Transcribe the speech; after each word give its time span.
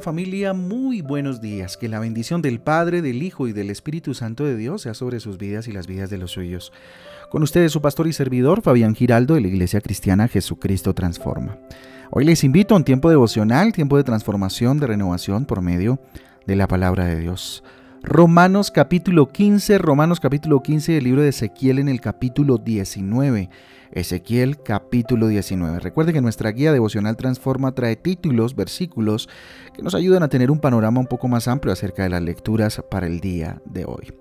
Familia, 0.00 0.52
muy 0.52 1.00
buenos 1.00 1.40
días. 1.40 1.76
Que 1.76 1.88
la 1.88 1.98
bendición 1.98 2.42
del 2.42 2.60
Padre, 2.60 3.02
del 3.02 3.22
Hijo 3.22 3.48
y 3.48 3.52
del 3.52 3.70
Espíritu 3.70 4.14
Santo 4.14 4.44
de 4.44 4.56
Dios 4.56 4.82
sea 4.82 4.94
sobre 4.94 5.20
sus 5.20 5.38
vidas 5.38 5.68
y 5.68 5.72
las 5.72 5.86
vidas 5.86 6.10
de 6.10 6.18
los 6.18 6.32
suyos. 6.32 6.72
Con 7.30 7.42
ustedes 7.42 7.72
su 7.72 7.80
pastor 7.80 8.06
y 8.06 8.12
servidor, 8.12 8.62
Fabián 8.62 8.94
Giraldo, 8.94 9.34
de 9.34 9.40
la 9.40 9.48
Iglesia 9.48 9.80
Cristiana 9.80 10.28
Jesucristo 10.28 10.94
Transforma. 10.94 11.58
Hoy 12.10 12.24
les 12.24 12.44
invito 12.44 12.74
a 12.74 12.78
un 12.78 12.84
tiempo 12.84 13.10
devocional, 13.10 13.72
tiempo 13.72 13.96
de 13.96 14.04
transformación, 14.04 14.78
de 14.78 14.86
renovación 14.86 15.44
por 15.44 15.60
medio 15.62 15.98
de 16.46 16.56
la 16.56 16.68
palabra 16.68 17.06
de 17.06 17.18
Dios. 17.18 17.64
Romanos 18.06 18.70
capítulo 18.70 19.30
15, 19.32 19.78
Romanos 19.78 20.20
capítulo 20.20 20.62
15 20.62 20.92
del 20.92 21.04
libro 21.04 21.22
de 21.22 21.30
Ezequiel 21.30 21.78
en 21.78 21.88
el 21.88 22.02
capítulo 22.02 22.58
19. 22.58 23.48
Ezequiel 23.92 24.62
capítulo 24.62 25.26
19. 25.26 25.80
Recuerde 25.80 26.12
que 26.12 26.20
nuestra 26.20 26.50
guía 26.50 26.70
devocional 26.74 27.16
Transforma 27.16 27.72
trae 27.72 27.96
títulos, 27.96 28.54
versículos 28.54 29.30
que 29.72 29.82
nos 29.82 29.94
ayudan 29.94 30.22
a 30.22 30.28
tener 30.28 30.50
un 30.50 30.60
panorama 30.60 31.00
un 31.00 31.06
poco 31.06 31.28
más 31.28 31.48
amplio 31.48 31.72
acerca 31.72 32.02
de 32.02 32.10
las 32.10 32.20
lecturas 32.20 32.82
para 32.90 33.06
el 33.06 33.20
día 33.20 33.62
de 33.64 33.86
hoy. 33.86 34.12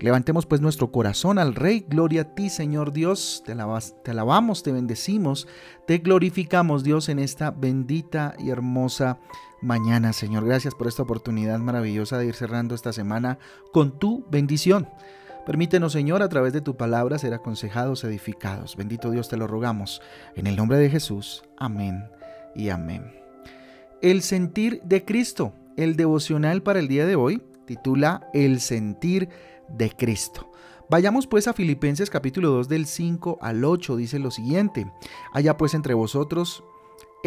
Levantemos 0.00 0.46
pues 0.46 0.62
nuestro 0.62 0.90
corazón 0.90 1.38
al 1.38 1.54
Rey. 1.54 1.84
Gloria 1.86 2.22
a 2.22 2.34
ti, 2.34 2.48
Señor 2.48 2.92
Dios. 2.94 3.42
Te, 3.44 3.54
te 4.02 4.10
alabamos, 4.12 4.62
te 4.62 4.72
bendecimos, 4.72 5.46
te 5.86 5.98
glorificamos, 5.98 6.84
Dios, 6.84 7.10
en 7.10 7.18
esta 7.18 7.50
bendita 7.50 8.34
y 8.38 8.48
hermosa 8.48 9.18
mañana, 9.60 10.12
Señor. 10.12 10.44
Gracias 10.44 10.74
por 10.74 10.86
esta 10.86 11.02
oportunidad 11.02 11.58
maravillosa 11.58 12.18
de 12.18 12.26
ir 12.26 12.34
cerrando 12.34 12.74
esta 12.74 12.92
semana 12.92 13.38
con 13.72 13.98
tu 13.98 14.26
bendición. 14.30 14.88
Permítenos, 15.46 15.92
Señor, 15.92 16.22
a 16.22 16.28
través 16.28 16.52
de 16.52 16.60
tu 16.60 16.76
palabra 16.76 17.18
ser 17.18 17.32
aconsejados, 17.32 18.02
edificados. 18.04 18.76
Bendito 18.76 19.10
Dios, 19.10 19.28
te 19.28 19.36
lo 19.36 19.46
rogamos. 19.46 20.02
En 20.34 20.46
el 20.46 20.56
nombre 20.56 20.76
de 20.78 20.90
Jesús. 20.90 21.44
Amén 21.56 22.10
y 22.54 22.70
amén. 22.70 23.14
El 24.02 24.22
sentir 24.22 24.82
de 24.82 25.04
Cristo. 25.04 25.52
El 25.76 25.96
devocional 25.96 26.62
para 26.62 26.78
el 26.80 26.88
día 26.88 27.06
de 27.06 27.16
hoy 27.16 27.42
titula 27.66 28.28
El 28.32 28.60
sentir 28.60 29.28
de 29.68 29.90
Cristo. 29.90 30.50
Vayamos 30.88 31.26
pues 31.26 31.48
a 31.48 31.52
Filipenses 31.52 32.10
capítulo 32.10 32.50
2 32.50 32.68
del 32.68 32.86
5 32.86 33.38
al 33.40 33.64
8, 33.64 33.96
dice 33.96 34.18
lo 34.18 34.30
siguiente. 34.30 34.90
Haya 35.32 35.56
pues 35.56 35.74
entre 35.74 35.94
vosotros 35.94 36.64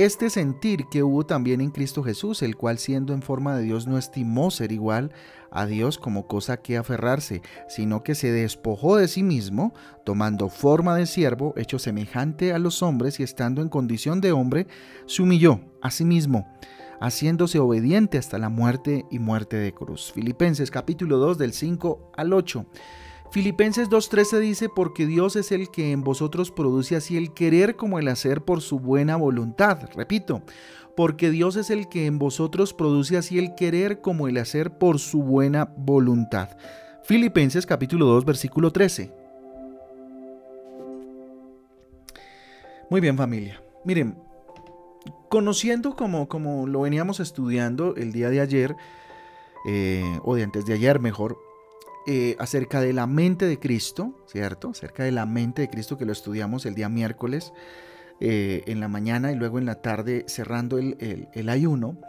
este 0.05 0.29
sentir 0.29 0.85
que 0.89 1.03
hubo 1.03 1.25
también 1.25 1.59
en 1.59 1.71
Cristo 1.71 2.03
Jesús, 2.03 2.41
el 2.41 2.55
cual 2.55 2.77
siendo 2.77 3.13
en 3.13 3.21
forma 3.21 3.57
de 3.57 3.63
Dios 3.63 3.85
no 3.85 3.97
estimó 3.97 4.49
ser 4.49 4.71
igual 4.71 5.11
a 5.51 5.65
Dios 5.65 5.97
como 5.97 6.25
cosa 6.25 6.61
que 6.61 6.77
aferrarse, 6.77 7.41
sino 7.67 8.01
que 8.01 8.15
se 8.15 8.31
despojó 8.31 8.95
de 8.95 9.09
sí 9.09 9.23
mismo, 9.23 9.73
tomando 10.05 10.47
forma 10.47 10.95
de 10.95 11.05
siervo, 11.05 11.53
hecho 11.57 11.79
semejante 11.79 12.53
a 12.53 12.59
los 12.59 12.81
hombres 12.81 13.19
y 13.19 13.23
estando 13.23 13.61
en 13.61 13.67
condición 13.67 14.21
de 14.21 14.31
hombre, 14.31 14.67
se 15.05 15.21
humilló 15.21 15.59
a 15.81 15.91
sí 15.91 16.05
mismo, 16.05 16.47
haciéndose 17.01 17.59
obediente 17.59 18.17
hasta 18.17 18.37
la 18.37 18.47
muerte 18.47 19.05
y 19.11 19.19
muerte 19.19 19.57
de 19.57 19.73
cruz. 19.73 20.13
Filipenses 20.13 20.71
capítulo 20.71 21.17
2 21.17 21.37
del 21.37 21.51
5 21.51 22.13
al 22.15 22.31
8. 22.31 22.65
Filipenses 23.31 23.89
2.13 23.89 24.39
dice, 24.39 24.69
porque 24.69 25.05
Dios 25.05 25.35
es 25.35 25.51
el 25.51 25.69
que 25.69 25.91
en 25.91 26.03
vosotros 26.03 26.49
produce 26.49 26.95
así 26.95 27.15
el 27.15 27.31
querer 27.33 27.75
como 27.75 27.99
el 27.99 28.07
hacer 28.07 28.41
por 28.41 28.61
su 28.61 28.79
buena 28.79 29.17
voluntad. 29.17 29.87
Repito, 29.95 30.41
porque 30.95 31.29
Dios 31.29 31.55
es 31.55 31.69
el 31.69 31.89
que 31.89 32.07
en 32.07 32.17
vosotros 32.17 32.73
produce 32.73 33.17
así 33.17 33.37
el 33.37 33.53
querer 33.53 34.01
como 34.01 34.27
el 34.27 34.37
hacer 34.37 34.79
por 34.79 34.97
su 34.97 35.21
buena 35.21 35.71
voluntad. 35.77 36.57
Filipenses 37.03 37.67
capítulo 37.67 38.07
2, 38.07 38.25
versículo 38.25 38.71
13. 38.71 39.13
Muy 42.89 42.99
bien 42.99 43.15
familia. 43.15 43.61
Miren, 43.85 44.17
conociendo 45.29 45.95
como, 45.95 46.27
como 46.27 46.65
lo 46.65 46.81
veníamos 46.81 47.19
estudiando 47.19 47.95
el 47.95 48.11
día 48.11 48.31
de 48.31 48.41
ayer, 48.41 48.75
eh, 49.67 50.19
o 50.23 50.33
de 50.33 50.43
antes 50.43 50.65
de 50.65 50.73
ayer 50.73 50.99
mejor, 50.99 51.37
eh, 52.11 52.35
acerca 52.39 52.81
de 52.81 52.91
la 52.91 53.05
mente 53.05 53.45
de 53.45 53.59
Cristo, 53.59 54.25
¿cierto? 54.25 54.71
Acerca 54.71 55.03
de 55.03 55.11
la 55.11 55.27
mente 55.27 55.61
de 55.61 55.69
Cristo 55.69 55.95
que 55.95 56.05
lo 56.05 56.11
estudiamos 56.11 56.65
el 56.65 56.73
día 56.73 56.89
miércoles 56.89 57.53
eh, 58.19 58.63
en 58.65 58.79
la 58.79 58.87
mañana 58.87 59.31
y 59.31 59.35
luego 59.35 59.59
en 59.59 59.67
la 59.67 59.75
tarde 59.75 60.25
cerrando 60.27 60.79
el, 60.79 61.49
ayuno. 61.49 61.99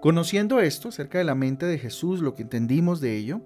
Conociendo 0.00 0.58
esto 0.58 0.88
acerca 0.88 1.18
de 1.18 1.22
la 1.22 1.36
mente 1.36 1.66
de 1.66 1.78
Jesús, 1.78 2.22
lo 2.22 2.34
que 2.34 2.42
entendimos 2.42 3.00
de 3.00 3.16
ello, 3.18 3.40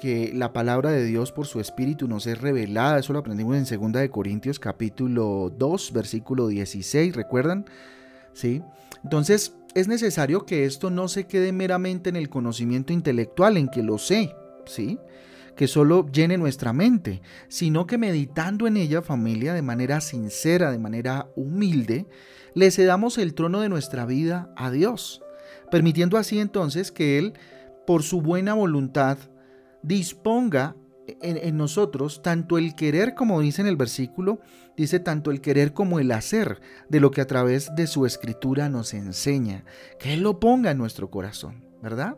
que 0.00 0.32
la 0.34 0.54
palabra 0.54 0.92
de 0.92 1.04
Dios 1.04 1.30
por 1.30 1.44
su 1.44 1.60
espíritu 1.60 2.08
nos 2.08 2.26
es 2.26 2.40
revelada, 2.40 2.98
eso 2.98 3.12
lo 3.12 3.18
aprendimos 3.18 3.54
en 3.54 3.80
2 3.80 4.00
de 4.00 4.08
Corintios 4.08 4.58
capítulo 4.58 5.52
2, 5.58 5.92
versículo 5.92 6.48
16, 6.48 7.14
¿recuerdan? 7.14 7.66
Sí. 8.32 8.62
Entonces, 9.04 9.52
es 9.74 9.88
necesario 9.88 10.46
que 10.46 10.64
esto 10.64 10.88
no 10.88 11.06
se 11.06 11.26
quede 11.26 11.52
meramente 11.52 12.08
en 12.08 12.16
el 12.16 12.30
conocimiento 12.30 12.94
intelectual, 12.94 13.58
en 13.58 13.68
que 13.68 13.82
lo 13.82 13.98
sé, 13.98 14.32
¿sí? 14.68 14.98
que 15.58 15.66
solo 15.66 16.06
llene 16.12 16.38
nuestra 16.38 16.72
mente, 16.72 17.20
sino 17.48 17.84
que 17.88 17.98
meditando 17.98 18.68
en 18.68 18.76
ella, 18.76 19.02
familia, 19.02 19.52
de 19.54 19.60
manera 19.60 20.00
sincera, 20.00 20.70
de 20.70 20.78
manera 20.78 21.32
humilde, 21.34 22.06
le 22.54 22.70
cedamos 22.70 23.18
el 23.18 23.34
trono 23.34 23.60
de 23.60 23.68
nuestra 23.68 24.06
vida 24.06 24.52
a 24.56 24.70
Dios, 24.70 25.20
permitiendo 25.68 26.16
así 26.16 26.38
entonces 26.38 26.92
que 26.92 27.18
Él, 27.18 27.32
por 27.88 28.04
su 28.04 28.22
buena 28.22 28.54
voluntad, 28.54 29.18
disponga 29.82 30.76
en, 31.08 31.38
en, 31.38 31.56
nosotros 31.56 32.22
tanto 32.22 32.56
el 32.56 32.76
querer, 32.76 33.16
como 33.16 33.40
dice 33.40 33.60
en 33.60 33.66
el 33.66 33.76
versículo, 33.76 34.40
dice 34.76 35.00
tanto 35.00 35.32
el 35.32 35.40
querer 35.40 35.72
como 35.72 35.98
el 35.98 36.12
hacer 36.12 36.60
de 36.88 37.00
lo 37.00 37.10
que 37.10 37.20
a 37.20 37.26
través 37.26 37.74
de 37.74 37.88
su 37.88 38.06
escritura 38.06 38.68
nos 38.68 38.94
enseña, 38.94 39.64
que 39.98 40.14
Él 40.14 40.20
lo 40.20 40.38
ponga 40.38 40.70
en 40.70 40.78
nuestro 40.78 41.10
corazón, 41.10 41.64
¿verdad? 41.82 42.16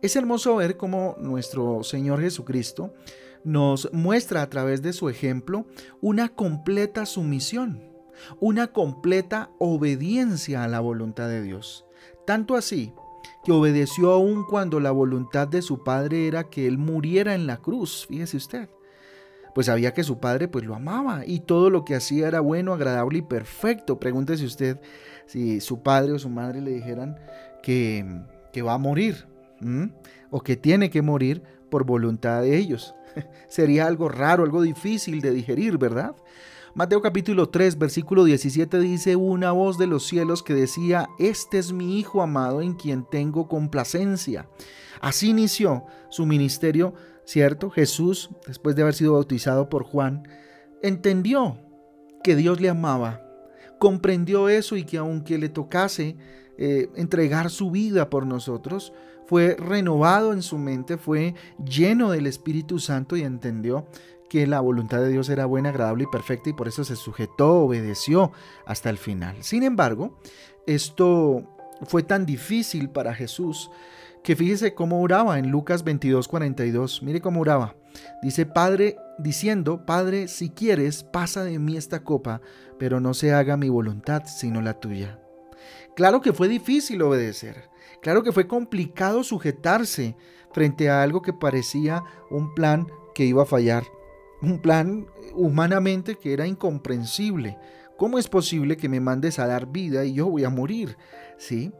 Es 0.00 0.14
hermoso 0.14 0.54
ver 0.54 0.76
cómo 0.76 1.16
nuestro 1.18 1.82
Señor 1.82 2.20
Jesucristo 2.20 2.94
nos 3.42 3.92
muestra 3.92 4.42
a 4.42 4.48
través 4.48 4.80
de 4.80 4.92
su 4.92 5.08
ejemplo 5.08 5.66
una 6.00 6.28
completa 6.28 7.04
sumisión, 7.04 7.82
una 8.38 8.68
completa 8.68 9.50
obediencia 9.58 10.62
a 10.62 10.68
la 10.68 10.78
voluntad 10.78 11.28
de 11.28 11.42
Dios. 11.42 11.84
Tanto 12.26 12.54
así 12.54 12.92
que 13.44 13.50
obedeció 13.50 14.12
aún 14.12 14.44
cuando 14.44 14.78
la 14.78 14.92
voluntad 14.92 15.48
de 15.48 15.62
su 15.62 15.82
padre 15.82 16.28
era 16.28 16.44
que 16.44 16.68
él 16.68 16.78
muriera 16.78 17.34
en 17.34 17.48
la 17.48 17.56
cruz, 17.56 18.06
fíjese 18.08 18.36
usted. 18.36 18.68
Pues 19.52 19.66
sabía 19.66 19.94
que 19.94 20.04
su 20.04 20.20
padre 20.20 20.46
pues 20.46 20.64
lo 20.64 20.76
amaba 20.76 21.26
y 21.26 21.40
todo 21.40 21.70
lo 21.70 21.84
que 21.84 21.96
hacía 21.96 22.28
era 22.28 22.38
bueno, 22.38 22.72
agradable 22.72 23.18
y 23.18 23.22
perfecto. 23.22 23.98
Pregúntese 23.98 24.44
usted 24.44 24.80
si 25.26 25.60
su 25.60 25.82
padre 25.82 26.12
o 26.12 26.20
su 26.20 26.28
madre 26.28 26.60
le 26.60 26.70
dijeran 26.70 27.18
que, 27.64 28.06
que 28.52 28.62
va 28.62 28.74
a 28.74 28.78
morir 28.78 29.26
o 30.30 30.40
que 30.42 30.56
tiene 30.56 30.90
que 30.90 31.02
morir 31.02 31.42
por 31.70 31.84
voluntad 31.84 32.42
de 32.42 32.56
ellos. 32.56 32.94
Sería 33.48 33.86
algo 33.86 34.08
raro, 34.08 34.44
algo 34.44 34.62
difícil 34.62 35.20
de 35.20 35.32
digerir, 35.32 35.78
¿verdad? 35.78 36.14
Mateo 36.74 37.02
capítulo 37.02 37.48
3, 37.48 37.78
versículo 37.78 38.24
17 38.24 38.78
dice 38.78 39.16
una 39.16 39.52
voz 39.52 39.78
de 39.78 39.86
los 39.86 40.06
cielos 40.06 40.42
que 40.42 40.54
decía, 40.54 41.08
Este 41.18 41.58
es 41.58 41.72
mi 41.72 41.98
Hijo 41.98 42.22
amado 42.22 42.60
en 42.62 42.74
quien 42.74 43.04
tengo 43.04 43.48
complacencia. 43.48 44.48
Así 45.00 45.30
inició 45.30 45.86
su 46.10 46.26
ministerio, 46.26 46.94
¿cierto? 47.24 47.70
Jesús, 47.70 48.30
después 48.46 48.76
de 48.76 48.82
haber 48.82 48.94
sido 48.94 49.14
bautizado 49.14 49.68
por 49.68 49.84
Juan, 49.84 50.28
entendió 50.82 51.58
que 52.22 52.36
Dios 52.36 52.60
le 52.60 52.68
amaba, 52.68 53.22
comprendió 53.78 54.48
eso 54.48 54.76
y 54.76 54.84
que 54.84 54.98
aunque 54.98 55.38
le 55.38 55.48
tocase 55.48 56.16
eh, 56.56 56.90
entregar 56.96 57.50
su 57.50 57.70
vida 57.70 58.10
por 58.10 58.26
nosotros, 58.26 58.92
fue 59.26 59.56
renovado 59.58 60.32
en 60.32 60.42
su 60.42 60.58
mente, 60.58 60.96
fue 60.96 61.34
lleno 61.62 62.10
del 62.10 62.26
Espíritu 62.26 62.78
Santo 62.78 63.16
y 63.16 63.22
entendió 63.22 63.86
que 64.28 64.46
la 64.46 64.60
voluntad 64.60 65.00
de 65.00 65.08
Dios 65.08 65.28
era 65.28 65.46
buena, 65.46 65.70
agradable 65.70 66.04
y 66.04 66.12
perfecta 66.12 66.50
y 66.50 66.54
por 66.54 66.68
eso 66.68 66.84
se 66.84 66.96
sujetó, 66.96 67.56
obedeció 67.56 68.32
hasta 68.66 68.90
el 68.90 68.98
final. 68.98 69.36
Sin 69.40 69.62
embargo, 69.62 70.18
esto 70.66 71.42
fue 71.86 72.02
tan 72.02 72.26
difícil 72.26 72.90
para 72.90 73.14
Jesús 73.14 73.70
que 74.22 74.36
fíjese 74.36 74.74
cómo 74.74 75.00
oraba 75.00 75.38
en 75.38 75.50
Lucas 75.50 75.84
22, 75.84 76.28
42. 76.28 77.02
Mire 77.02 77.20
cómo 77.20 77.40
oraba. 77.40 77.76
Dice, 78.22 78.46
Padre, 78.46 78.96
diciendo, 79.18 79.84
Padre, 79.84 80.28
si 80.28 80.50
quieres, 80.50 81.04
pasa 81.04 81.44
de 81.44 81.58
mí 81.58 81.76
esta 81.76 82.04
copa, 82.04 82.40
pero 82.78 83.00
no 83.00 83.14
se 83.14 83.32
haga 83.32 83.56
mi 83.56 83.68
voluntad, 83.68 84.24
sino 84.26 84.62
la 84.62 84.74
tuya. 84.74 85.20
Claro 85.96 86.20
que 86.20 86.32
fue 86.32 86.48
difícil 86.48 87.02
obedecer, 87.02 87.68
claro 88.00 88.22
que 88.22 88.32
fue 88.32 88.46
complicado 88.46 89.24
sujetarse 89.24 90.16
frente 90.52 90.88
a 90.88 91.02
algo 91.02 91.22
que 91.22 91.32
parecía 91.32 92.04
un 92.30 92.54
plan 92.54 92.86
que 93.14 93.24
iba 93.24 93.42
a 93.42 93.46
fallar, 93.46 93.84
un 94.40 94.60
plan 94.60 95.06
humanamente 95.34 96.14
que 96.14 96.32
era 96.32 96.46
incomprensible. 96.46 97.58
¿Cómo 97.96 98.18
es 98.18 98.28
posible 98.28 98.76
que 98.76 98.88
me 98.88 99.00
mandes 99.00 99.40
a 99.40 99.48
dar 99.48 99.66
vida 99.72 100.04
y 100.04 100.14
yo 100.14 100.30
voy 100.30 100.44
a 100.44 100.50
morir? 100.50 100.96
¿Sí? 101.36 101.72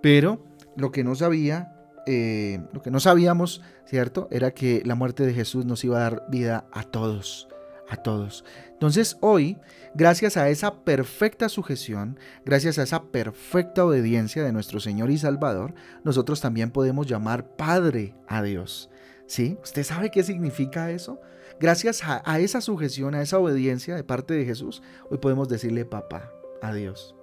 Pero 0.00 0.42
lo 0.76 0.90
que 0.90 1.04
no 1.04 1.14
sabía, 1.14 1.79
eh, 2.06 2.60
lo 2.72 2.82
que 2.82 2.90
no 2.90 3.00
sabíamos, 3.00 3.62
¿cierto? 3.84 4.28
Era 4.30 4.52
que 4.52 4.82
la 4.84 4.94
muerte 4.94 5.24
de 5.24 5.34
Jesús 5.34 5.64
nos 5.64 5.84
iba 5.84 5.98
a 5.98 6.02
dar 6.02 6.24
vida 6.28 6.66
a 6.72 6.82
todos, 6.82 7.48
a 7.88 7.96
todos. 7.96 8.44
Entonces 8.72 9.16
hoy, 9.20 9.58
gracias 9.94 10.36
a 10.36 10.48
esa 10.48 10.82
perfecta 10.84 11.48
sujeción, 11.48 12.18
gracias 12.44 12.78
a 12.78 12.82
esa 12.82 13.04
perfecta 13.04 13.84
obediencia 13.84 14.42
de 14.42 14.52
nuestro 14.52 14.80
Señor 14.80 15.10
y 15.10 15.18
Salvador, 15.18 15.74
nosotros 16.04 16.40
también 16.40 16.70
podemos 16.70 17.06
llamar 17.06 17.56
Padre 17.56 18.14
a 18.26 18.42
Dios. 18.42 18.90
¿Sí? 19.26 19.58
¿Usted 19.62 19.84
sabe 19.84 20.10
qué 20.10 20.24
significa 20.24 20.90
eso? 20.90 21.20
Gracias 21.60 22.02
a, 22.02 22.22
a 22.24 22.40
esa 22.40 22.60
sujeción, 22.60 23.14
a 23.14 23.22
esa 23.22 23.38
obediencia 23.38 23.94
de 23.94 24.02
parte 24.02 24.34
de 24.34 24.44
Jesús, 24.44 24.82
hoy 25.08 25.18
podemos 25.18 25.48
decirle 25.48 25.84
papá 25.84 26.32
a 26.62 26.72
Dios. 26.72 27.14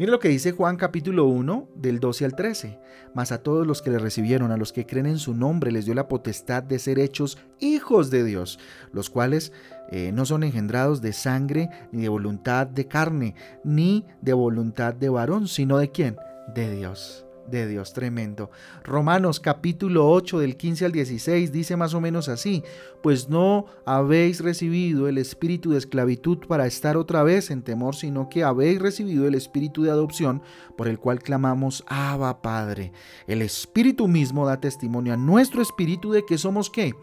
Mire 0.00 0.12
lo 0.12 0.18
que 0.18 0.30
dice 0.30 0.52
Juan 0.52 0.78
capítulo 0.78 1.26
1 1.26 1.68
del 1.74 2.00
12 2.00 2.24
al 2.24 2.34
13. 2.34 2.78
Mas 3.12 3.32
a 3.32 3.42
todos 3.42 3.66
los 3.66 3.82
que 3.82 3.90
le 3.90 3.98
recibieron, 3.98 4.50
a 4.50 4.56
los 4.56 4.72
que 4.72 4.86
creen 4.86 5.04
en 5.04 5.18
su 5.18 5.34
nombre, 5.34 5.72
les 5.72 5.84
dio 5.84 5.92
la 5.92 6.08
potestad 6.08 6.62
de 6.62 6.78
ser 6.78 6.98
hechos 6.98 7.36
hijos 7.58 8.08
de 8.08 8.24
Dios, 8.24 8.58
los 8.94 9.10
cuales 9.10 9.52
eh, 9.90 10.10
no 10.14 10.24
son 10.24 10.42
engendrados 10.42 11.02
de 11.02 11.12
sangre, 11.12 11.68
ni 11.92 12.00
de 12.00 12.08
voluntad 12.08 12.66
de 12.66 12.88
carne, 12.88 13.34
ni 13.62 14.06
de 14.22 14.32
voluntad 14.32 14.94
de 14.94 15.10
varón, 15.10 15.46
sino 15.48 15.76
de 15.76 15.90
quién? 15.90 16.16
De 16.54 16.74
Dios 16.74 17.26
de 17.50 17.66
Dios, 17.66 17.92
tremendo. 17.92 18.50
Romanos 18.84 19.40
capítulo 19.40 20.08
8 20.10 20.38
del 20.38 20.56
15 20.56 20.84
al 20.84 20.92
16 20.92 21.52
dice 21.52 21.76
más 21.76 21.94
o 21.94 22.00
menos 22.00 22.28
así, 22.28 22.62
pues 23.02 23.28
no 23.28 23.66
habéis 23.84 24.40
recibido 24.40 25.08
el 25.08 25.18
espíritu 25.18 25.72
de 25.72 25.78
esclavitud 25.78 26.38
para 26.46 26.66
estar 26.66 26.96
otra 26.96 27.22
vez 27.22 27.50
en 27.50 27.62
temor, 27.62 27.96
sino 27.96 28.28
que 28.28 28.44
habéis 28.44 28.80
recibido 28.80 29.26
el 29.26 29.34
espíritu 29.34 29.82
de 29.82 29.90
adopción 29.90 30.42
por 30.76 30.88
el 30.88 30.98
cual 30.98 31.20
clamamos, 31.20 31.84
Abba 31.86 32.42
Padre. 32.42 32.92
El 33.26 33.42
espíritu 33.42 34.08
mismo 34.08 34.46
da 34.46 34.60
testimonio 34.60 35.12
a 35.12 35.16
nuestro 35.16 35.62
espíritu 35.62 36.12
de 36.12 36.24
que 36.24 36.38
somos 36.38 36.70
qué? 36.70 36.94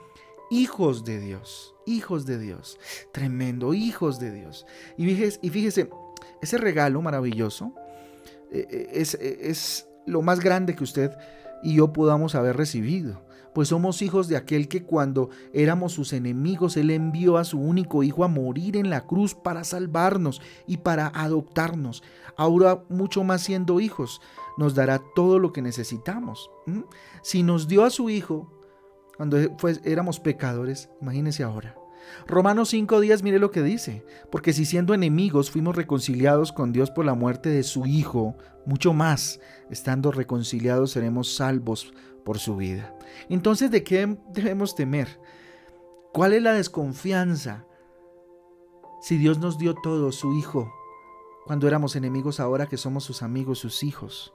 Hijos 0.50 1.04
de 1.04 1.20
Dios, 1.20 1.76
hijos 1.86 2.26
de 2.26 2.40
Dios, 2.40 2.80
tremendo, 3.12 3.74
hijos 3.74 4.20
de 4.20 4.32
Dios. 4.32 4.66
Y 4.98 5.50
fíjese, 5.50 5.90
ese 6.42 6.58
regalo 6.58 7.02
maravilloso 7.02 7.74
eh, 8.52 8.66
eh, 8.70 8.90
es, 8.94 9.14
es 9.16 9.87
lo 10.08 10.22
más 10.22 10.40
grande 10.40 10.76
que 10.76 10.84
usted 10.84 11.16
y 11.62 11.76
yo 11.76 11.94
podamos 11.94 12.34
haber 12.36 12.58
recibido. 12.58 13.22
Pues 13.54 13.70
somos 13.70 14.02
hijos 14.04 14.28
de 14.28 14.38
aquel 14.38 14.68
que 14.68 14.84
cuando 14.84 15.30
éramos 15.52 15.94
sus 15.94 16.14
enemigos, 16.14 16.78
Él 16.78 16.92
envió 16.92 17.38
a 17.38 17.44
su 17.44 17.60
único 17.60 18.04
hijo 18.04 18.24
a 18.24 18.28
morir 18.28 18.78
en 18.78 18.90
la 18.90 19.08
cruz 19.08 19.34
para 19.34 19.64
salvarnos 19.64 20.42
y 20.68 20.78
para 20.78 21.08
adoptarnos. 21.08 22.04
Ahora 22.36 22.84
mucho 22.90 23.24
más 23.24 23.42
siendo 23.42 23.80
hijos, 23.80 24.22
nos 24.58 24.76
dará 24.76 25.02
todo 25.16 25.40
lo 25.40 25.54
que 25.54 25.64
necesitamos. 25.64 26.52
Si 27.24 27.42
nos 27.42 27.68
dio 27.68 27.84
a 27.84 27.90
su 27.90 28.12
hijo 28.12 28.52
cuando 29.16 29.38
éramos 29.84 30.20
pecadores, 30.20 30.90
imagínese 31.02 31.44
ahora. 31.44 31.76
Romanos 32.28 32.70
5 32.70 33.00
mire 33.24 33.40
lo 33.40 33.52
que 33.52 33.64
dice, 33.64 34.06
porque 34.32 34.54
si 34.54 34.66
siendo 34.66 34.94
enemigos 34.94 35.52
fuimos 35.52 35.76
reconciliados 35.76 36.52
con 36.52 36.72
Dios 36.72 36.92
por 36.92 37.06
la 37.06 37.14
muerte 37.14 37.50
de 37.50 37.64
su 37.64 37.86
Hijo, 37.86 38.36
mucho 38.66 38.94
más, 38.94 39.40
estando 39.70 40.12
reconciliados 40.12 40.92
seremos 40.92 41.36
salvos 41.36 41.94
por 42.26 42.40
su 42.40 42.56
vida. 42.56 42.94
Entonces, 43.30 43.72
¿de 43.72 43.84
qué 43.84 44.18
debemos 44.34 44.76
temer? 44.76 45.08
¿Cuál 46.12 46.34
es 46.34 46.42
la 46.42 46.54
desconfianza? 46.54 47.66
Si 49.02 49.18
Dios 49.18 49.40
nos 49.40 49.58
dio 49.58 49.76
todo, 49.76 50.12
su 50.12 50.34
Hijo, 50.34 50.72
cuando 51.46 51.68
éramos 51.68 51.96
enemigos, 51.96 52.40
ahora 52.42 52.68
que 52.68 52.76
somos 52.76 53.06
sus 53.06 53.24
amigos, 53.24 53.60
sus 53.60 53.82
hijos. 53.82 54.34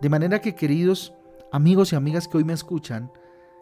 De 0.00 0.08
manera 0.10 0.42
que, 0.42 0.54
queridos 0.54 1.14
amigos 1.52 1.92
y 1.92 1.96
amigas 1.96 2.28
que 2.28 2.36
hoy 2.36 2.44
me 2.44 2.52
escuchan, 2.52 3.10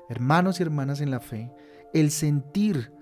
hermanos 0.09 0.59
y 0.59 0.65
hermanas 0.65 1.01
en 1.01 1.13
la 1.13 1.21
fe, 1.21 1.53
el 1.95 2.11
sentir 2.11 2.93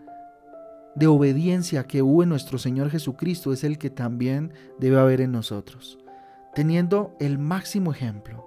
de 0.95 1.07
obediencia 1.07 1.85
que 1.85 2.03
hubo 2.03 2.23
en 2.23 2.29
nuestro 2.29 2.59
Señor 2.59 2.91
Jesucristo 2.91 3.53
es 3.53 3.65
el 3.65 3.79
que 3.79 3.91
también 3.91 4.53
debe 4.79 4.99
haber 4.99 5.23
en 5.23 5.33
nosotros. 5.33 5.99
Teniendo 6.55 7.17
el 7.19 7.39
máximo 7.39 7.93
ejemplo, 7.93 8.47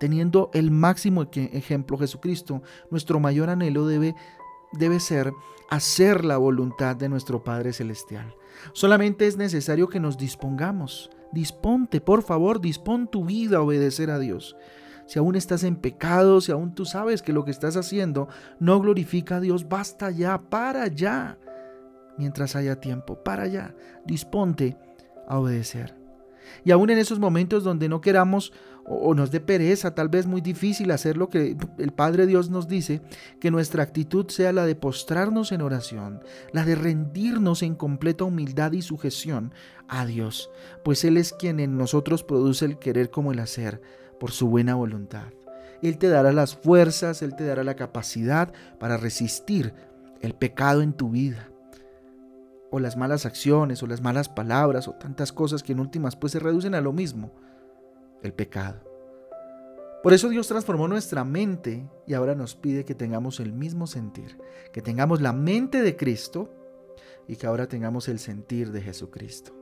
teniendo 0.00 0.50
el 0.52 0.72
máximo 0.72 1.28
ejemplo 1.32 1.96
Jesucristo, 1.96 2.62
nuestro 2.90 3.20
mayor 3.20 3.48
anhelo 3.48 3.86
debe, 3.86 4.16
debe 4.72 4.98
ser 4.98 5.32
hacer 5.70 6.24
la 6.24 6.36
voluntad 6.36 6.96
de 6.96 7.08
nuestro 7.08 7.44
Padre 7.44 7.72
Celestial. 7.72 8.34
Solamente 8.72 9.26
es 9.26 9.36
necesario 9.36 9.88
que 9.88 10.00
nos 10.00 10.18
dispongamos. 10.18 11.10
Disponte, 11.32 12.00
por 12.00 12.22
favor, 12.22 12.60
dispón 12.60 13.08
tu 13.08 13.24
vida 13.24 13.58
a 13.58 13.62
obedecer 13.62 14.10
a 14.10 14.18
Dios 14.18 14.56
si 15.06 15.18
aún 15.18 15.36
estás 15.36 15.64
en 15.64 15.76
pecado, 15.76 16.40
si 16.40 16.52
aún 16.52 16.74
tú 16.74 16.84
sabes 16.84 17.22
que 17.22 17.32
lo 17.32 17.44
que 17.44 17.50
estás 17.50 17.76
haciendo 17.76 18.28
no 18.58 18.80
glorifica 18.80 19.36
a 19.36 19.40
Dios, 19.40 19.68
basta 19.68 20.10
ya, 20.10 20.40
para 20.42 20.88
ya, 20.88 21.38
mientras 22.18 22.56
haya 22.56 22.80
tiempo, 22.80 23.22
para 23.22 23.46
ya, 23.46 23.74
disponte 24.04 24.76
a 25.28 25.38
obedecer. 25.38 25.94
Y 26.64 26.70
aún 26.70 26.90
en 26.90 26.98
esos 26.98 27.18
momentos 27.18 27.64
donde 27.64 27.88
no 27.88 28.00
queramos 28.00 28.52
o 28.88 29.14
nos 29.14 29.32
dé 29.32 29.40
pereza, 29.40 29.94
tal 29.94 30.08
vez 30.08 30.26
muy 30.26 30.40
difícil 30.40 30.92
hacer 30.92 31.16
lo 31.16 31.28
que 31.28 31.56
el 31.78 31.92
Padre 31.92 32.26
Dios 32.26 32.50
nos 32.50 32.68
dice, 32.68 33.02
que 33.40 33.50
nuestra 33.50 33.82
actitud 33.82 34.28
sea 34.28 34.52
la 34.52 34.64
de 34.64 34.76
postrarnos 34.76 35.50
en 35.50 35.60
oración, 35.60 36.20
la 36.52 36.64
de 36.64 36.76
rendirnos 36.76 37.62
en 37.62 37.74
completa 37.74 38.24
humildad 38.24 38.72
y 38.72 38.82
sujeción 38.82 39.52
a 39.88 40.06
Dios, 40.06 40.50
pues 40.84 41.04
Él 41.04 41.16
es 41.16 41.32
quien 41.32 41.58
en 41.58 41.76
nosotros 41.76 42.22
produce 42.22 42.64
el 42.64 42.78
querer 42.78 43.10
como 43.10 43.32
el 43.32 43.40
hacer 43.40 43.80
por 44.18 44.30
su 44.30 44.48
buena 44.48 44.74
voluntad. 44.74 45.26
Él 45.82 45.98
te 45.98 46.08
dará 46.08 46.32
las 46.32 46.56
fuerzas, 46.56 47.22
Él 47.22 47.36
te 47.36 47.44
dará 47.44 47.64
la 47.64 47.76
capacidad 47.76 48.52
para 48.78 48.96
resistir 48.96 49.74
el 50.20 50.34
pecado 50.34 50.82
en 50.82 50.92
tu 50.92 51.10
vida. 51.10 51.50
O 52.70 52.80
las 52.80 52.96
malas 52.96 53.26
acciones, 53.26 53.82
o 53.82 53.86
las 53.86 54.00
malas 54.00 54.28
palabras, 54.28 54.88
o 54.88 54.92
tantas 54.92 55.32
cosas 55.32 55.62
que 55.62 55.72
en 55.72 55.80
últimas 55.80 56.16
pues 56.16 56.32
se 56.32 56.40
reducen 56.40 56.74
a 56.74 56.80
lo 56.80 56.92
mismo, 56.92 57.32
el 58.22 58.32
pecado. 58.32 58.82
Por 60.02 60.12
eso 60.12 60.28
Dios 60.28 60.46
transformó 60.46 60.88
nuestra 60.88 61.24
mente 61.24 61.88
y 62.06 62.14
ahora 62.14 62.34
nos 62.34 62.54
pide 62.54 62.84
que 62.84 62.94
tengamos 62.94 63.40
el 63.40 63.52
mismo 63.52 63.86
sentir, 63.86 64.38
que 64.72 64.82
tengamos 64.82 65.20
la 65.20 65.32
mente 65.32 65.82
de 65.82 65.96
Cristo 65.96 66.50
y 67.26 67.36
que 67.36 67.46
ahora 67.46 67.66
tengamos 67.66 68.08
el 68.08 68.18
sentir 68.18 68.72
de 68.72 68.82
Jesucristo. 68.82 69.52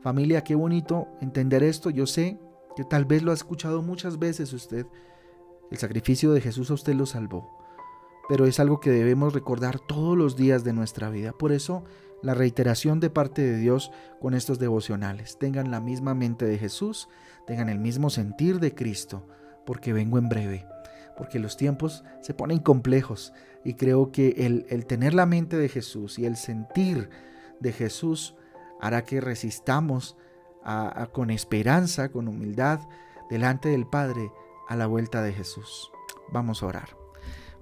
Familia, 0.00 0.42
qué 0.42 0.54
bonito 0.54 1.08
entender 1.20 1.62
esto. 1.62 1.90
Yo 1.90 2.06
sé 2.06 2.38
que 2.76 2.84
tal 2.84 3.04
vez 3.04 3.22
lo 3.22 3.30
ha 3.30 3.34
escuchado 3.34 3.82
muchas 3.82 4.18
veces 4.18 4.52
usted. 4.52 4.86
El 5.70 5.78
sacrificio 5.78 6.32
de 6.32 6.40
Jesús 6.40 6.70
a 6.70 6.74
usted 6.74 6.94
lo 6.94 7.06
salvó, 7.06 7.58
pero 8.28 8.46
es 8.46 8.60
algo 8.60 8.80
que 8.80 8.90
debemos 8.90 9.32
recordar 9.32 9.78
todos 9.78 10.16
los 10.16 10.36
días 10.36 10.64
de 10.64 10.72
nuestra 10.72 11.10
vida. 11.10 11.32
Por 11.32 11.52
eso, 11.52 11.84
la 12.22 12.34
reiteración 12.34 13.00
de 13.00 13.10
parte 13.10 13.42
de 13.42 13.56
Dios 13.56 13.90
con 14.20 14.34
estos 14.34 14.58
devocionales. 14.58 15.38
Tengan 15.38 15.70
la 15.70 15.80
misma 15.80 16.14
mente 16.14 16.44
de 16.44 16.58
Jesús, 16.58 17.08
tengan 17.46 17.68
el 17.68 17.78
mismo 17.78 18.10
sentir 18.10 18.60
de 18.60 18.74
Cristo, 18.74 19.26
porque 19.64 19.92
vengo 19.92 20.18
en 20.18 20.28
breve, 20.28 20.66
porque 21.16 21.38
los 21.38 21.56
tiempos 21.56 22.04
se 22.20 22.34
ponen 22.34 22.58
complejos 22.58 23.32
y 23.64 23.74
creo 23.74 24.10
que 24.10 24.34
el, 24.38 24.66
el 24.68 24.86
tener 24.86 25.14
la 25.14 25.26
mente 25.26 25.56
de 25.56 25.68
Jesús 25.68 26.18
y 26.18 26.26
el 26.26 26.36
sentir 26.36 27.10
de 27.60 27.72
Jesús 27.72 28.34
hará 28.80 29.04
que 29.04 29.20
resistamos 29.20 30.16
con 31.12 31.30
esperanza, 31.30 32.10
con 32.10 32.28
humildad, 32.28 32.80
delante 33.28 33.68
del 33.68 33.86
Padre 33.86 34.32
a 34.68 34.76
la 34.76 34.86
vuelta 34.86 35.22
de 35.22 35.32
Jesús. 35.32 35.90
Vamos 36.32 36.62
a 36.62 36.66
orar. 36.66 36.96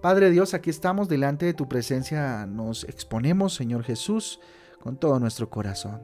Padre 0.01 0.31
Dios, 0.31 0.55
aquí 0.55 0.71
estamos 0.71 1.09
delante 1.09 1.47
de 1.47 1.55
tu 1.55 1.69
presencia, 1.69 2.47
nos 2.47 2.85
exponemos, 2.85 3.55
Señor 3.55 3.83
Jesús, 3.83 4.41
con 4.81 4.97
todo 4.97 5.19
nuestro 5.19 5.51
corazón. 5.51 6.01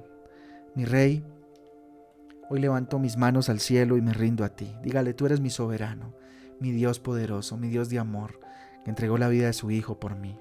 Mi 0.75 0.85
Rey, 0.85 1.25
hoy 2.51 2.61
levanto 2.61 2.99
mis 2.99 3.17
manos 3.17 3.49
al 3.49 3.61
cielo 3.61 3.97
y 3.97 4.03
me 4.03 4.13
rindo 4.13 4.45
a 4.45 4.49
ti. 4.49 4.75
Dígale, 4.83 5.15
tú 5.15 5.27
eres 5.27 5.41
mi 5.41 5.51
soberano, 5.51 6.15
mi 6.59 6.73
Dios 6.73 6.99
poderoso, 6.99 7.57
mi 7.57 7.69
Dios 7.69 7.89
de 7.89 8.01
amor, 8.01 8.41
que 8.85 8.91
entregó 8.91 9.17
la 9.17 9.29
vida 9.29 9.47
de 9.47 9.53
su 9.53 9.71
Hijo 9.71 10.01
por 10.01 10.17
mí. 10.17 10.41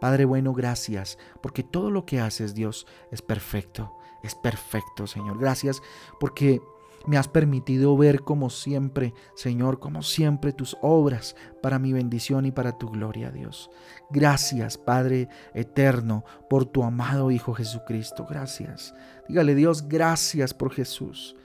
Padre 0.00 0.24
bueno, 0.24 0.52
gracias, 0.52 1.18
porque 1.42 1.64
todo 1.64 1.90
lo 1.90 2.06
que 2.06 2.20
haces, 2.20 2.54
Dios, 2.54 2.86
es 3.10 3.20
perfecto 3.20 3.96
es 4.26 4.34
perfecto, 4.34 5.06
Señor. 5.06 5.38
Gracias 5.38 5.82
porque 6.20 6.60
me 7.06 7.16
has 7.16 7.28
permitido 7.28 7.96
ver 7.96 8.22
como 8.22 8.50
siempre, 8.50 9.14
Señor, 9.34 9.78
como 9.78 10.02
siempre 10.02 10.52
tus 10.52 10.76
obras 10.82 11.36
para 11.62 11.78
mi 11.78 11.92
bendición 11.92 12.46
y 12.46 12.50
para 12.50 12.78
tu 12.78 12.88
gloria, 12.88 13.30
Dios. 13.30 13.70
Gracias, 14.10 14.76
Padre 14.76 15.28
eterno, 15.54 16.24
por 16.50 16.66
tu 16.66 16.82
amado 16.82 17.30
Hijo 17.30 17.54
Jesucristo. 17.54 18.26
Gracias. 18.28 18.94
Dígale, 19.28 19.54
Dios, 19.54 19.88
gracias 19.88 20.52
por 20.52 20.72
Jesús. 20.72 21.36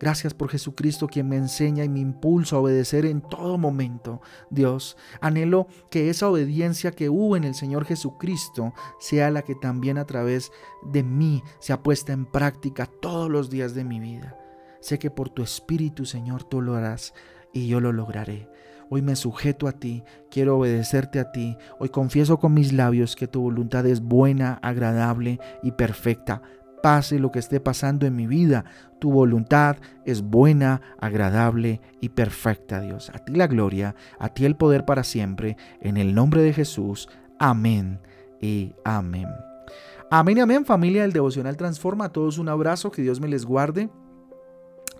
Gracias 0.00 0.32
por 0.32 0.48
Jesucristo 0.48 1.08
quien 1.08 1.28
me 1.28 1.36
enseña 1.36 1.84
y 1.84 1.90
me 1.90 2.00
impulsa 2.00 2.56
a 2.56 2.60
obedecer 2.60 3.04
en 3.04 3.20
todo 3.20 3.58
momento. 3.58 4.22
Dios, 4.48 4.96
anhelo 5.20 5.66
que 5.90 6.08
esa 6.08 6.30
obediencia 6.30 6.90
que 6.92 7.10
hubo 7.10 7.36
en 7.36 7.44
el 7.44 7.54
Señor 7.54 7.84
Jesucristo 7.84 8.72
sea 8.98 9.30
la 9.30 9.42
que 9.42 9.54
también 9.54 9.98
a 9.98 10.06
través 10.06 10.52
de 10.82 11.02
mí 11.02 11.42
sea 11.58 11.82
puesta 11.82 12.14
en 12.14 12.24
práctica 12.24 12.86
todos 12.86 13.30
los 13.30 13.50
días 13.50 13.74
de 13.74 13.84
mi 13.84 14.00
vida. 14.00 14.38
Sé 14.80 14.98
que 14.98 15.10
por 15.10 15.28
tu 15.28 15.42
Espíritu, 15.42 16.06
Señor, 16.06 16.44
tú 16.44 16.62
lo 16.62 16.74
harás 16.76 17.12
y 17.52 17.68
yo 17.68 17.78
lo 17.80 17.92
lograré. 17.92 18.48
Hoy 18.92 19.02
me 19.02 19.14
sujeto 19.14 19.68
a 19.68 19.72
ti, 19.72 20.02
quiero 20.32 20.58
obedecerte 20.58 21.20
a 21.20 21.30
ti. 21.30 21.56
Hoy 21.78 21.90
confieso 21.90 22.38
con 22.40 22.54
mis 22.54 22.72
labios 22.72 23.14
que 23.14 23.28
tu 23.28 23.40
voluntad 23.40 23.86
es 23.86 24.00
buena, 24.00 24.54
agradable 24.62 25.38
y 25.62 25.72
perfecta. 25.72 26.42
Pase 26.82 27.18
lo 27.18 27.30
que 27.30 27.38
esté 27.38 27.60
pasando 27.60 28.06
en 28.06 28.16
mi 28.16 28.26
vida, 28.26 28.64
tu 28.98 29.10
voluntad 29.10 29.76
es 30.04 30.22
buena, 30.22 30.80
agradable 30.98 31.80
y 32.00 32.10
perfecta, 32.10 32.80
Dios. 32.80 33.10
A 33.10 33.18
ti 33.18 33.34
la 33.34 33.46
gloria, 33.46 33.94
a 34.18 34.28
ti 34.28 34.44
el 34.44 34.56
poder 34.56 34.84
para 34.84 35.04
siempre. 35.04 35.56
En 35.80 35.96
el 35.96 36.14
nombre 36.14 36.42
de 36.42 36.52
Jesús. 36.52 37.08
Amén 37.38 38.00
y 38.40 38.74
amén. 38.84 39.28
Amén 40.10 40.38
y 40.38 40.40
amén, 40.40 40.64
familia 40.64 41.02
del 41.02 41.12
Devocional 41.12 41.56
Transforma. 41.56 42.06
A 42.06 42.12
todos 42.12 42.38
un 42.38 42.48
abrazo, 42.48 42.90
que 42.90 43.02
Dios 43.02 43.20
me 43.20 43.28
les 43.28 43.44
guarde. 43.44 43.88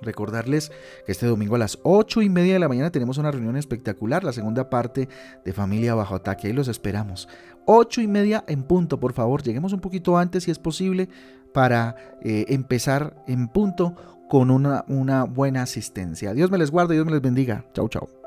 Recordarles 0.02 0.70
que 1.04 1.12
este 1.12 1.26
domingo 1.26 1.56
a 1.56 1.58
las 1.58 1.78
8 1.82 2.22
y 2.22 2.30
media 2.30 2.54
de 2.54 2.58
la 2.58 2.68
mañana 2.68 2.90
tenemos 2.90 3.18
una 3.18 3.30
reunión 3.30 3.56
espectacular, 3.56 4.24
la 4.24 4.32
segunda 4.32 4.70
parte 4.70 5.08
de 5.44 5.52
Familia 5.52 5.94
Bajo 5.94 6.14
Ataque. 6.14 6.46
Ahí 6.46 6.52
los 6.52 6.68
esperamos. 6.68 7.28
8 7.66 8.00
y 8.00 8.06
media 8.06 8.44
en 8.48 8.62
punto, 8.62 8.98
por 8.98 9.12
favor. 9.12 9.42
Lleguemos 9.42 9.72
un 9.72 9.80
poquito 9.80 10.16
antes 10.16 10.44
si 10.44 10.50
es 10.50 10.58
posible 10.58 11.08
para 11.52 11.96
eh, 12.22 12.46
empezar 12.48 13.14
en 13.26 13.48
punto 13.48 13.94
con 14.28 14.50
una, 14.50 15.24
buena 15.24 15.62
asistencia. 15.62 16.32
Dios 16.34 16.50
me 16.50 16.58
les 16.58 16.70
guarde, 16.70 16.94
Dios 16.94 17.04
me 17.04 17.12
les 17.12 17.20
bendiga. 17.20 17.64
Chau, 17.74 17.88
chau. 17.88 18.19